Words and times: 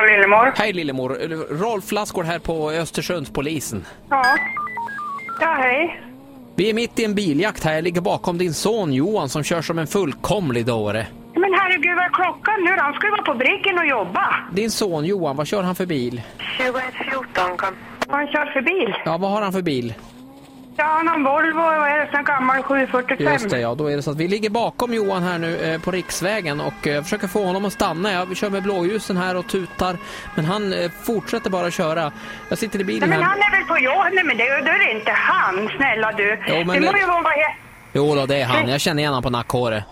Ja, 0.00 0.06
Lillemor. 0.06 0.52
Hej 0.56 0.72
Lillemor, 0.72 1.08
Rolf 1.50 1.92
Lassgård 1.92 2.24
här 2.24 2.38
på 2.38 2.70
Östersundspolisen. 2.70 3.84
Ja. 4.10 4.24
Ja, 5.40 5.54
hej. 5.58 6.02
Vi 6.56 6.70
är 6.70 6.74
mitt 6.74 6.98
i 6.98 7.04
en 7.04 7.14
biljakt 7.14 7.64
här. 7.64 7.74
Jag 7.74 7.84
ligger 7.84 8.00
bakom 8.00 8.38
din 8.38 8.54
son 8.54 8.92
Johan 8.92 9.28
som 9.28 9.42
kör 9.44 9.62
som 9.62 9.78
en 9.78 9.86
fullkomlig 9.86 10.66
dåre. 10.66 11.06
Men 11.34 11.54
herregud, 11.54 11.96
vad 11.96 12.04
är 12.04 12.08
klockan 12.12 12.54
nu? 12.64 12.70
Han 12.78 12.94
ska 12.94 13.06
ju 13.06 13.10
vara 13.10 13.22
på 13.22 13.34
Briggen 13.34 13.78
och 13.78 13.86
jobba. 13.86 14.34
Din 14.52 14.70
son 14.70 15.04
Johan, 15.04 15.36
vad 15.36 15.46
kör 15.46 15.62
han 15.62 15.74
för 15.74 15.86
bil? 15.86 16.22
2114 16.58 17.56
kan... 17.56 17.76
Vad 18.08 18.16
han 18.18 18.26
kör 18.26 18.46
för 18.52 18.62
bil? 18.62 18.94
Ja, 19.04 19.18
vad 19.18 19.30
har 19.30 19.42
han 19.42 19.52
för 19.52 19.62
bil? 19.62 19.94
Ja, 20.80 21.00
en 21.14 21.24
Volvo, 21.24 21.60
vad 21.62 21.88
är 21.88 21.98
det, 21.98 22.08
sån 22.12 22.24
gammal 22.24 22.62
745. 22.62 23.32
Just 23.32 23.50
det, 23.50 23.60
ja. 23.60 23.74
Då 23.74 23.86
är 23.90 23.96
det 23.96 24.02
så 24.02 24.10
att 24.10 24.16
vi 24.16 24.28
ligger 24.28 24.50
bakom 24.50 24.94
Johan 24.94 25.22
här 25.22 25.38
nu 25.38 25.56
eh, 25.74 25.80
på 25.80 25.90
riksvägen 25.90 26.60
och 26.60 26.86
eh, 26.86 27.02
försöker 27.02 27.28
få 27.28 27.44
honom 27.44 27.64
att 27.64 27.72
stanna. 27.72 28.12
Ja, 28.12 28.24
vi 28.24 28.34
kör 28.34 28.50
med 28.50 28.62
blåljusen 28.62 29.16
här 29.16 29.36
och 29.36 29.46
tutar. 29.48 29.96
Men 30.34 30.44
han 30.44 30.72
eh, 30.72 30.90
fortsätter 31.02 31.50
bara 31.50 31.70
köra. 31.70 32.12
Jag 32.48 32.58
sitter 32.58 32.80
i 32.80 32.84
bilen 32.84 33.08
Nej, 33.10 33.18
men 33.18 33.28
här. 33.28 33.34
han 33.34 33.52
är 33.52 33.58
väl 33.58 33.68
på 33.68 33.78
jobb? 33.78 34.06
Nej, 34.12 34.24
men 34.24 34.36
det, 34.36 34.44
då 34.44 34.70
är 34.70 34.78
det 34.86 34.98
inte 34.98 35.10
han, 35.10 35.70
snälla 35.76 36.12
du. 36.12 36.38
Jo, 36.48 36.54
men 36.56 36.66
det 36.66 36.72
det- 36.74 36.92
må 36.92 36.98
ju 36.98 37.06
vara... 37.06 37.22
Jo 37.92 38.14
då, 38.14 38.26
det 38.26 38.36
är 38.40 38.44
han. 38.44 38.68
Jag 38.68 38.80
känner 38.80 39.00
igen 39.00 39.12
honom 39.12 39.22
på 39.22 39.30
nackhåret. 39.30 39.84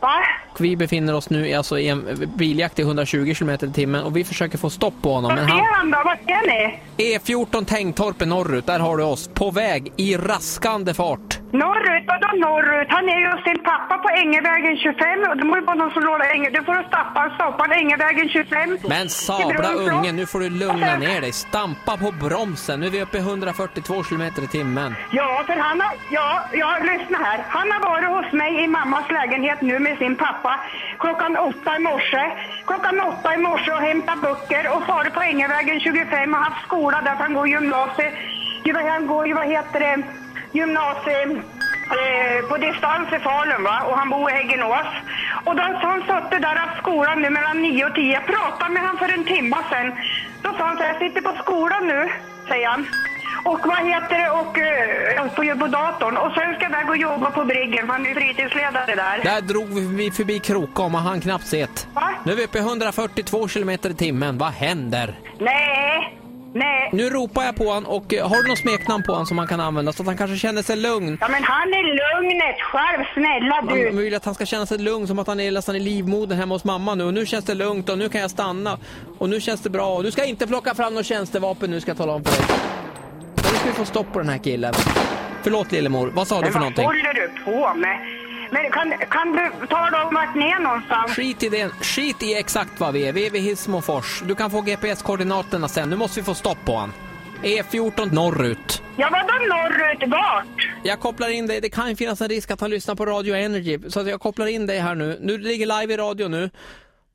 Va? 0.00 0.14
Vi 0.60 0.76
befinner 0.76 1.14
oss 1.14 1.30
nu 1.30 1.48
i- 1.48 1.54
alltså, 1.54 1.78
i 1.78 1.88
en 1.88 2.30
biljakt 2.36 2.78
i 2.78 2.82
120 2.82 3.34
km 3.34 3.50
i 3.50 3.58
timmen 3.72 4.02
och 4.04 4.16
vi 4.16 4.24
försöker 4.24 4.58
få 4.58 4.70
stopp 4.70 4.94
på 5.02 5.12
honom. 5.14 5.28
Vad 5.28 5.38
Men 5.38 5.48
han... 5.48 5.90
då? 5.90 5.98
Vad 6.04 6.18
ser 6.18 6.46
ni? 6.46 6.78
E14 7.18 7.64
Tängtorpen 7.64 8.28
norrut, 8.28 8.66
där 8.66 8.78
har 8.78 8.96
du 8.96 9.02
oss. 9.04 9.30
På 9.34 9.50
väg 9.50 9.92
i 9.96 10.16
raskande 10.16 10.94
fart. 10.94 11.38
Norrut? 11.62 12.04
Vadå 12.12 12.28
norrut? 12.46 12.88
Han 12.96 13.04
är 13.08 13.18
ju 13.22 13.26
hos 13.32 13.42
sin 13.48 13.58
pappa 13.70 13.94
på 14.04 14.08
Ängevägen 14.22 14.76
25 14.76 15.30
och 15.30 15.36
det 15.36 15.44
må 15.44 15.56
ju 15.56 15.62
vara 15.70 15.76
någon 15.76 15.90
som 15.90 16.02
lånar 16.02 16.26
Änge... 16.34 16.50
Du 16.50 16.62
får 16.64 16.74
stoppa, 16.88 17.30
stoppa 17.34 17.64
Ängevägen 17.74 18.28
25. 18.28 18.78
Men 18.88 19.08
sabla 19.08 19.46
Det 19.48 19.54
beror 19.62 19.90
på- 19.90 19.96
unge, 19.96 20.12
nu 20.12 20.26
får 20.26 20.40
du 20.40 20.48
lugna 20.50 20.96
ner 20.96 21.20
dig. 21.20 21.32
Stampa 21.32 21.96
på 21.96 22.10
bromsen. 22.12 22.80
Nu 22.80 22.86
är 22.86 22.90
vi 22.90 23.02
uppe 23.02 23.16
i 23.18 23.20
142 23.20 24.02
km 24.02 24.22
i 24.22 24.46
timmen. 24.56 24.94
Ja, 25.10 25.42
för 25.46 25.56
han 25.56 25.80
har... 25.80 25.92
Ja, 26.10 26.28
ja, 26.52 26.70
lyssna 26.92 27.18
här. 27.18 27.38
Han 27.48 27.70
har 27.72 27.80
varit 27.90 28.08
hos 28.24 28.32
mig 28.32 28.64
i 28.64 28.66
mammas 28.68 29.10
lägenhet 29.10 29.60
nu 29.62 29.78
med 29.78 29.98
sin 29.98 30.16
pappa 30.16 30.60
klockan 30.98 31.36
åtta 31.36 31.76
i 31.76 31.78
morse. 31.78 32.22
Klockan 32.66 33.00
åtta 33.00 33.34
i 33.34 33.38
morse 33.38 33.72
och 33.72 33.80
hämtat 33.80 34.20
böcker 34.22 34.76
och 34.76 34.82
farit 34.86 35.14
på 35.14 35.20
Ängevägen 35.20 35.80
25 35.80 36.34
och 36.34 36.40
haft 36.40 36.66
skola 36.66 37.00
där 37.04 37.16
för 37.16 37.22
han 37.22 37.34
går 37.34 37.48
gymnasiet. 37.48 38.14
Han 38.94 39.06
går 39.06 39.26
ju, 39.26 39.34
vad 39.34 39.46
heter 39.46 39.80
det, 39.80 40.02
gymnasiet 40.58 41.30
eh, 41.98 42.38
på 42.48 42.56
distans 42.56 43.12
i 43.16 43.18
Falun 43.18 43.62
va? 43.68 43.76
Och 43.88 43.98
han 43.98 44.10
bor 44.10 44.30
i 44.30 44.34
Häggenås. 44.34 44.90
Och 45.44 45.56
då 45.56 45.62
han 45.62 46.00
suttit 46.00 46.42
där 46.42 46.62
av 46.64 46.70
skolan 46.80 47.22
nu 47.22 47.30
mellan 47.30 47.62
9 47.62 47.84
och 47.86 47.94
10. 47.94 48.12
Jag 48.12 48.26
pratade 48.26 48.70
med 48.74 48.82
honom 48.82 48.98
för 48.98 49.08
en 49.18 49.24
timme 49.24 49.56
sedan. 49.70 49.92
Då 50.42 50.48
sa 50.58 50.64
han 50.66 50.76
så 50.76 50.82
här, 50.82 50.90
jag 50.92 50.98
sitter 50.98 51.20
på 51.20 51.32
skolan 51.42 51.86
nu, 51.86 52.08
säger 52.48 52.68
han. 52.68 52.86
Och 53.44 53.60
vad 53.64 53.78
heter 53.78 54.18
det, 54.22 54.30
och 54.30 54.58
eh, 54.58 55.54
på, 55.54 55.58
på 55.60 55.66
datorn. 55.66 56.16
Och 56.16 56.32
sen 56.32 56.54
ska 56.54 56.62
jag 56.62 56.70
iväg 56.72 56.88
och 56.88 56.96
jobba 56.96 57.30
på 57.30 57.44
Briggen, 57.44 57.86
för 57.86 57.92
han 57.92 58.06
är 58.06 58.14
fritidsledare 58.14 58.94
där. 58.94 59.20
Där 59.24 59.40
drog 59.40 59.68
vi 59.96 60.10
förbi 60.10 60.38
Krokom 60.38 60.94
och 60.94 61.00
han 61.00 61.20
knappt 61.20 61.46
sett. 61.46 61.86
Va? 61.94 62.10
Nu 62.24 62.32
är 62.32 62.36
vi 62.36 62.44
uppe 62.44 62.58
i 62.58 62.60
142 62.60 63.48
km 63.48 63.70
i 63.70 63.78
timmen. 63.78 64.38
Vad 64.38 64.52
händer? 64.52 65.18
Nej, 65.38 66.18
nej. 66.54 66.90
Nu 66.92 67.10
ropar 67.10 67.42
jag 67.44 67.56
på 67.56 67.72
han 67.72 67.86
och 67.86 68.14
eh, 68.14 68.28
har 68.28 68.42
du 68.42 68.48
något 68.48 68.58
smeknamn 68.58 69.02
på 69.06 69.14
han 69.14 69.26
som 69.26 69.36
man 69.36 69.46
kan 69.46 69.60
använda 69.60 69.92
så 69.92 70.02
att 70.02 70.06
han 70.06 70.16
kanske 70.16 70.36
känner 70.36 70.62
sig 70.62 70.76
lugn? 70.76 71.18
Ja, 71.20 71.28
men 71.28 71.44
han 71.44 71.68
är 71.68 71.84
lugnet 72.22 72.60
själv, 72.60 73.04
snälla 73.14 73.62
Man 73.62 73.74
du. 73.96 74.02
vill 74.04 74.14
att 74.14 74.24
han 74.24 74.34
ska 74.34 74.46
känna 74.46 74.66
sig 74.66 74.78
lugn 74.78 75.06
som 75.06 75.18
att 75.18 75.26
han 75.26 75.40
är 75.40 75.50
nästan 75.52 75.76
i 75.76 75.80
livmodern 75.80 76.38
hemma 76.38 76.54
hos 76.54 76.64
mamma 76.64 76.94
nu. 76.94 77.04
Och 77.04 77.14
nu 77.14 77.26
känns 77.26 77.44
det 77.44 77.54
lugnt 77.54 77.88
och 77.88 77.98
nu 77.98 78.08
kan 78.08 78.20
jag 78.20 78.30
stanna. 78.30 78.78
Och 79.18 79.28
nu 79.28 79.40
känns 79.40 79.60
det 79.60 79.70
bra. 79.70 79.86
Och 79.96 80.02
du 80.02 80.10
ska 80.10 80.24
inte 80.24 80.46
plocka 80.46 80.74
fram 80.74 80.94
något 80.94 81.06
tjänstevapen 81.06 81.70
nu 81.70 81.80
ska 81.80 81.90
jag 81.90 81.98
tala 81.98 82.12
om 82.12 82.24
för 82.24 82.30
dig. 82.30 82.40
Så 83.36 83.52
nu 83.52 83.58
ska 83.58 83.66
vi 83.68 83.72
få 83.74 83.84
stopp 83.84 84.12
på 84.12 84.18
den 84.18 84.28
här 84.28 84.38
killen. 84.38 84.74
Förlåt 85.42 85.72
Lillemor, 85.72 86.12
vad 86.14 86.28
sa 86.28 86.34
du 86.34 86.40
Men 86.42 86.52
för 86.52 86.58
vad 86.58 86.60
någonting? 86.60 86.84
håller 86.84 87.14
du 87.14 87.28
på 87.44 87.74
med? 87.74 87.98
Men 88.54 88.70
kan, 88.72 88.92
kan 89.10 89.32
du 89.32 89.66
tala 89.66 90.04
om 90.04 90.14
vart 90.14 90.34
ni 90.34 90.44
är 90.50 90.58
någonstans? 90.60 91.12
Skit 91.16 91.42
i 91.42 91.48
det. 91.48 91.70
Skit 91.82 92.22
i 92.22 92.34
exakt 92.34 92.80
vad 92.80 92.92
vi 92.94 93.06
är. 93.08 93.12
Vi 93.12 93.26
är 93.26 93.30
vid 93.30 93.42
Hissmofors. 93.42 94.20
Du 94.24 94.34
kan 94.34 94.50
få 94.50 94.60
GPS-koordinaterna 94.60 95.68
sen. 95.68 95.90
Nu 95.90 95.96
måste 95.96 96.20
vi 96.20 96.24
få 96.24 96.34
stopp 96.34 96.58
på 96.64 96.76
han. 96.76 96.92
E14 97.42 98.14
norrut. 98.14 98.82
Ja, 98.96 99.08
vadå 99.12 99.34
norrut? 99.54 100.08
Vart? 100.10 100.68
Jag 100.82 101.00
kopplar 101.00 101.28
in 101.28 101.46
dig. 101.46 101.60
Det 101.60 101.70
kan 101.70 101.88
ju 101.88 101.96
finnas 101.96 102.20
en 102.20 102.28
risk 102.28 102.50
att 102.50 102.60
han 102.60 102.70
lyssnar 102.70 102.94
på 102.94 103.06
Radio 103.06 103.34
Energy. 103.36 103.78
Så 103.88 104.08
jag 104.08 104.20
kopplar 104.20 104.46
in 104.46 104.66
dig 104.66 104.78
här 104.78 104.94
nu. 104.94 105.18
Nu 105.20 105.38
ligger 105.38 105.80
live 105.80 105.94
i 105.94 105.96
radio 105.96 106.28
nu. 106.28 106.50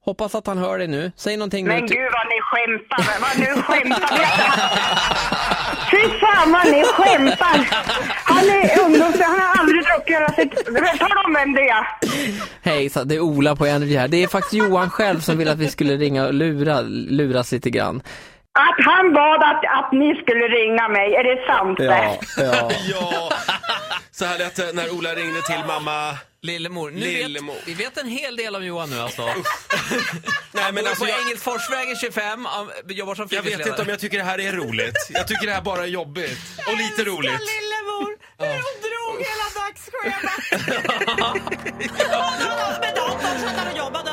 Hoppas 0.06 0.36
att 0.36 0.48
han 0.48 0.58
hör 0.58 0.78
dig 0.78 0.88
nu. 0.88 1.12
Säg 1.16 1.38
någonting 1.38 1.68
Men 1.68 1.82
nu. 1.82 1.88
gud 1.88 2.12
vad 2.14 2.28
ni 2.28 2.42
skämtar. 2.42 3.20
Vad 3.22 3.40
nu 3.40 3.62
skämtar? 3.62 4.20
Fy 5.92 6.20
fan 6.20 6.52
vad 6.52 6.66
ni 6.72 6.84
skämtar. 6.84 7.68
Han 8.24 8.50
är 8.50 8.80
ungdoms... 8.86 9.22
Han 9.22 9.40
har 9.40 9.60
aldrig 9.60 9.84
druckit 9.84 10.16
hela 10.16 10.30
sitt... 10.30 10.59
Tala 11.00 11.22
om 11.25 11.34
vem 11.34 11.53
det 11.53 11.69
är. 11.69 11.85
Hej, 12.62 12.90
så 12.90 13.03
det 13.03 13.16
är 13.16 13.19
Ola 13.19 13.56
på 13.56 13.66
Energy 13.66 13.97
här. 13.97 14.07
Det 14.07 14.24
är 14.24 14.28
faktiskt 14.28 14.53
Johan 14.53 14.90
själv 14.90 15.19
som 15.19 15.38
vill 15.38 15.50
att 15.50 15.59
vi 15.59 15.68
skulle 15.68 15.97
ringa 15.97 16.25
och 16.25 16.34
lura, 16.34 16.81
luras 16.81 17.52
lite 17.52 17.69
grann. 17.69 18.02
Att 18.53 18.85
han 18.85 19.13
bad 19.13 19.44
att, 19.44 19.63
att 19.79 19.91
ni 19.91 20.16
skulle 20.16 20.47
ringa 20.47 20.88
mig. 20.88 21.16
Är 21.16 21.24
det 21.24 21.46
sant? 21.47 21.78
det? 21.78 22.19
ja. 22.44 22.72
Ja, 22.91 23.29
så 24.12 24.25
här 24.25 24.38
lät 24.38 24.56
det 24.56 24.74
när 24.74 24.90
Ola 24.97 25.16
ringde 25.16 25.41
till 25.41 25.63
mamma. 25.68 26.18
Lillemor, 26.41 26.91
nu 26.91 27.00
Lillemor. 27.00 27.53
Vet, 27.53 27.68
vi 27.68 27.74
vet 27.74 27.97
en 27.97 28.08
hel 28.08 28.35
del 28.35 28.56
om 28.56 28.66
Johan 28.66 28.90
nu 28.90 29.00
alltså. 29.00 29.22
Nej, 30.52 30.72
men 30.74 30.88
alltså, 30.88 31.03
på 31.03 31.09
jag, 31.09 31.22
Engelsforsvägen 31.22 31.96
25, 31.96 32.46
um, 32.46 32.72
jobbar 32.88 33.16
som 33.16 33.28
jag 33.31 33.44
vet 33.44 33.68
inte 33.68 33.81
om 33.81 33.90
jag 33.90 34.00
tycker 34.00 34.18
det 34.18 34.24
här 34.24 34.40
är 34.40 34.52
roligt. 34.52 34.96
Jag 35.09 35.28
tycker 35.28 35.47
det 35.47 35.53
här 35.53 35.62
bara 35.62 35.84
är 35.84 35.88
jobbigt. 35.88 36.40
Och 36.68 36.78
lite 36.78 37.03
roligt. 37.03 37.31
Lillemor, 37.31 38.09
hur 38.38 38.47
hon 38.47 38.75
drog 38.88 39.25
dagsschemat. 39.85 41.51
Med 42.81 42.95
datorn 42.95 43.40
satt 43.40 43.57
han 43.57 43.72
och 43.72 43.78
jobbade. 43.78 44.12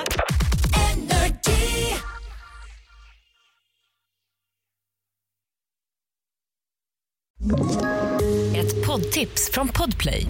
Ett 8.56 8.86
poddtips 8.86 9.50
från 9.52 9.68
Podplay. 9.68 10.26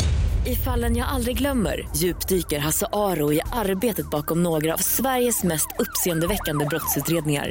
I 0.46 0.54
fallen 0.56 0.96
jag 0.96 1.08
aldrig 1.08 1.38
glömmer 1.38 1.88
djupdyker 1.96 2.58
Hasse 2.58 2.86
Aro 2.92 3.32
i 3.32 3.40
arbetet 3.52 4.10
bakom 4.10 4.42
några 4.42 4.74
av 4.74 4.78
Sveriges 4.78 5.42
mest 5.42 5.68
uppseendeväckande 5.78 6.64
brottsutredningar. 6.64 7.50